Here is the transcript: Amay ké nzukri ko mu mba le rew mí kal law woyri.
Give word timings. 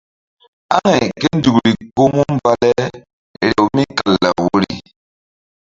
Amay 0.75 1.03
ké 1.19 1.27
nzukri 1.37 1.71
ko 1.95 2.03
mu 2.13 2.23
mba 2.35 2.51
le 2.61 2.71
rew 3.51 3.65
mí 3.75 3.83
kal 3.97 4.13
law 4.23 4.37
woyri. 4.45 4.77